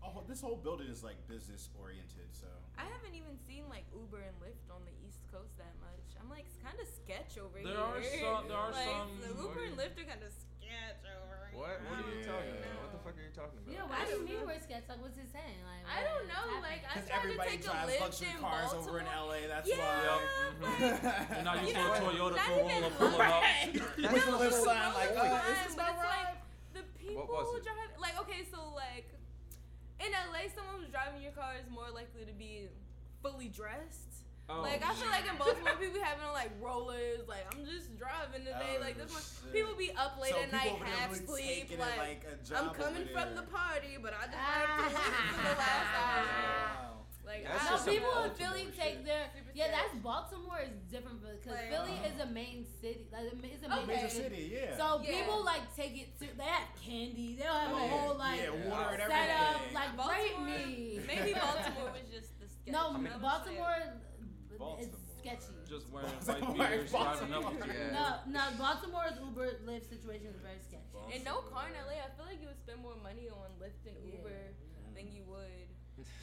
[0.00, 2.48] Oh, this whole building is like business oriented, so.
[2.80, 6.16] I haven't even seen like Uber and Lyft on the East Coast that much.
[6.16, 7.84] I'm like, it's kind of sketch over There here.
[7.84, 8.00] are
[8.40, 11.60] some- there are like, some- The Uber and Lyft are kind of sketch over here.
[11.60, 11.76] What?
[11.84, 12.32] What are you Yeah.
[12.32, 12.76] talking about?
[12.80, 13.68] What the fuck are you talking about?
[13.76, 14.88] Yeah, why do you don't mean we're sketch?
[14.88, 15.60] Like, what's he saying?
[15.68, 16.44] Like, I don't know.
[16.64, 18.88] Like, I Because tried to everybody take a drives Lyft luxury in cars Baltimore.
[18.88, 20.16] over in LA, that's yeah, why.
[20.64, 23.28] like, And now you You saw know, Toyota not throw even roll up, pull it
[23.28, 23.44] up.
[24.16, 26.40] With the Lyft sign, like, Fine, oh, this but my it's like ride?
[26.72, 27.68] the people was it?
[27.68, 27.92] drive.
[28.00, 29.09] Like, okay, so like
[30.00, 32.68] in LA, someone who's driving your car is more likely to be
[33.22, 34.24] fully dressed.
[34.50, 37.22] Oh, Like I feel like in Baltimore, people be having on like rollers.
[37.30, 38.78] Like I'm just driving today.
[38.78, 39.22] Oh, like this one,
[39.54, 41.68] people be up late So at night, half really sleep.
[41.70, 43.38] taking Like, like a I'm coming from there.
[43.38, 46.24] the party, but I just wanted to listen to the last hour.
[46.26, 47.06] Wow.
[47.22, 47.69] Like That's I No, just some
[48.00, 48.76] people in Philly shit.
[48.80, 49.64] take their Super yeah.
[49.64, 49.76] sketch.
[49.76, 53.06] That's Baltimore is different because Like- Philly is a main city.
[53.12, 53.86] Like it's a Okay.
[53.86, 54.76] major, Major city, yeah.
[54.76, 55.10] So Yeah.
[55.20, 56.26] people like take it to.
[56.36, 57.36] They have candy.
[57.36, 57.88] They don't have a Yeah.
[57.94, 59.54] whole like yeah, water and setup.
[59.54, 59.74] everything.
[59.74, 61.00] Like Baltimore, rate me.
[61.06, 62.72] maybe Baltimore was just the sketch.
[62.72, 63.18] No, I would say.
[63.20, 63.76] Baltimore
[64.50, 64.98] is Baltimore.
[65.20, 65.54] sketchy.
[65.68, 67.68] Just wearing Baltimore, white beaters, driving up Baltimore.
[67.68, 67.92] with you.
[67.92, 68.18] Yeah.
[68.26, 70.98] No, no, Baltimore's Uber Lyft situation is very sketchy.
[71.14, 73.84] And no car in LA, I feel like you would spend more money on Lyft
[73.86, 74.16] and Yeah.
[74.18, 74.54] Uber
[74.96, 75.68] than you would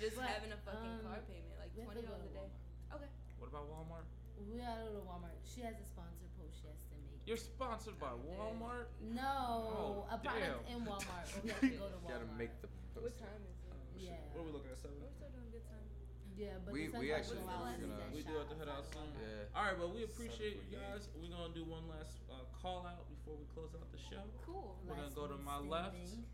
[0.02, 1.47] just But, having a fucking um, car payment, like
[1.78, 2.50] we have twenty to go dollars a to day.
[2.98, 3.10] Okay.
[3.38, 4.06] What about Walmart?
[4.42, 5.38] We gotta go to Walmart.
[5.46, 7.22] She has a sponsor post she has to make.
[7.30, 8.90] You're sponsored by Walmart.
[9.02, 10.74] No, Oh, a product damn.
[10.74, 11.28] in Walmart.
[11.34, 12.18] But we have to go to Walmart.
[12.18, 12.70] Gotta make the.
[12.98, 13.06] Post.
[13.06, 13.78] What time is it?
[13.98, 14.78] Yeah, What are we looking at?
[14.82, 14.98] Seven.
[15.02, 15.86] We're still doing good time.
[16.38, 18.50] yeah, but We- we sun's actually gonna were allow us gonna- to We do have
[18.50, 19.10] to head out soon.
[19.18, 19.54] Yeah.
[19.58, 21.10] All right, but we appreciate you guys.
[21.18, 24.22] We're gonna do one last uh, call out before we close out the show.
[24.46, 24.78] Cool.
[24.86, 25.98] We're gonna go to my left.
[25.98, 26.26] standing.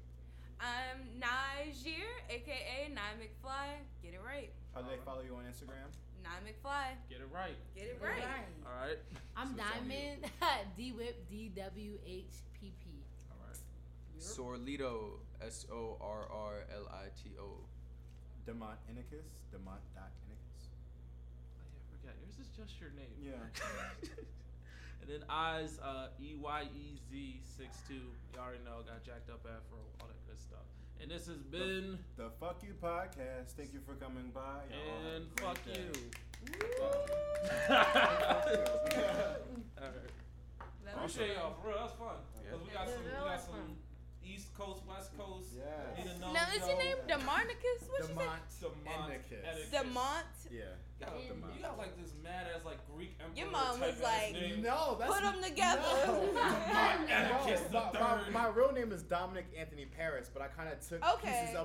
[0.64, 3.84] I'm Nyziere, aka Nye McFly.
[4.02, 4.50] Get it right.
[4.74, 5.92] How do they follow you on Instagram?
[6.24, 6.96] Nye McFly.
[7.10, 7.58] Get it right.
[7.76, 8.48] Get it You're right.
[8.64, 9.00] All right.
[9.36, 9.92] I'm So it's on.
[9.92, 10.20] Dyymond
[10.78, 13.04] D Whip D W H P P.
[13.30, 13.60] All right.
[14.24, 15.20] Sorrlito.
[15.44, 17.60] S O R R L I T O.
[18.48, 19.44] Demont Inicus.
[19.52, 20.72] Demont dot Inicus.
[21.60, 22.16] Oh, yeah, I forgot.
[22.24, 23.12] Yours is just your name.
[23.20, 23.36] Yeah.
[25.04, 27.94] and then eyes, uh, E Y E Z six two.
[28.34, 28.80] You already know.
[28.88, 30.64] Got jacked up afro, all that good stuff.
[31.02, 33.52] And this has been The Fuck You Podcast.
[33.58, 34.64] Thank you for coming by.
[34.72, 35.92] Y'all have and fuck day.
[35.92, 36.12] you.
[37.70, 37.76] all
[39.92, 40.12] right.
[40.86, 41.78] That was Appreciate y'all for real.
[41.80, 42.16] That's fun.
[42.40, 42.52] Yeah.
[42.52, 43.76] Cause we got some, we got some fun.
[44.54, 45.50] East Coast, West Coast.
[45.58, 45.98] Yes.
[45.98, 47.90] Need to know, Now, is your name Demarnicus?
[47.90, 48.14] What you say?
[48.14, 49.44] Demont Demont Inicus.
[49.44, 49.72] Inicus.
[49.74, 50.24] Demont.
[50.52, 50.60] Yeah.
[51.00, 51.56] You got, Demont.
[51.58, 54.36] you got like this mad ass like Greek emperor Your mom type was like.
[54.62, 55.82] No, that's Put them together.
[56.06, 60.70] Demont Inicus No, my, my, my real name is Dominic Anthony Paris, but I kind
[60.70, 61.30] of took Okay.
[61.30, 61.62] pieces of